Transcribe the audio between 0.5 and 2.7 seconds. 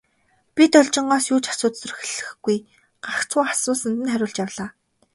Би Должингоос юу ч асууж зүрхлэхгүй,